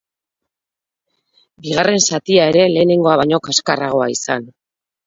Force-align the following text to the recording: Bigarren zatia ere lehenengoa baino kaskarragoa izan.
Bigarren 1.65 2.01
zatia 2.09 2.49
ere 2.55 2.67
lehenengoa 2.73 3.17
baino 3.25 3.43
kaskarragoa 3.51 4.11
izan. 4.19 4.53